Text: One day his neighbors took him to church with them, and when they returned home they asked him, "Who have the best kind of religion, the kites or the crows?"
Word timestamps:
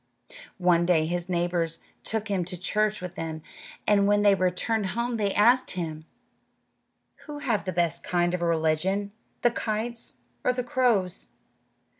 One 0.57 0.87
day 0.87 1.05
his 1.05 1.29
neighbors 1.29 1.77
took 2.03 2.27
him 2.27 2.43
to 2.45 2.57
church 2.57 3.01
with 3.03 3.13
them, 3.13 3.43
and 3.87 4.07
when 4.07 4.23
they 4.23 4.33
returned 4.33 4.87
home 4.97 5.17
they 5.17 5.31
asked 5.31 5.69
him, 5.77 6.05
"Who 7.27 7.37
have 7.37 7.65
the 7.65 7.71
best 7.71 8.03
kind 8.03 8.33
of 8.33 8.41
religion, 8.41 9.11
the 9.43 9.51
kites 9.51 10.21
or 10.43 10.53
the 10.53 10.63
crows?" 10.63 11.27